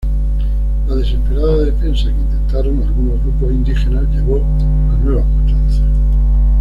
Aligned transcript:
La 0.87 0.95
desesperada 0.95 1.63
defensa 1.65 2.05
que 2.05 2.09
intentaron 2.09 2.81
algunos 2.81 3.21
grupos 3.21 3.51
indígenas 3.51 4.03
llevó 4.09 4.37
a 4.37 4.97
nuevas 4.97 5.25
matanzas. 5.27 5.81